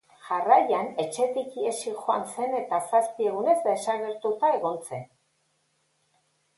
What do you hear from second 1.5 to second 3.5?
ihesi joan zen eta zazpi